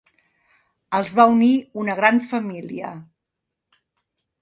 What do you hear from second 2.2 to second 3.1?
família.